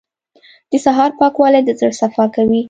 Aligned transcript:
•د 0.71 0.73
سهار 0.85 1.11
پاکوالی 1.19 1.61
د 1.65 1.69
زړه 1.79 1.93
صفا 2.01 2.25
کوي. 2.35 2.59